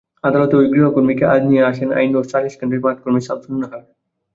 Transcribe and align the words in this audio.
আদালতে 0.23 0.53
ওই 0.57 0.67
গৃহকর্মীকে 0.71 1.25
আজ 1.33 1.41
নিয়ে 1.49 1.67
আসেন 1.71 1.89
আইন 1.97 2.11
ও 2.15 2.21
সালিশ 2.31 2.53
কেন্দ্রের 2.59 2.83
মাঠকর্মী 2.85 3.21
শাসসুন্নাহার। 3.27 3.83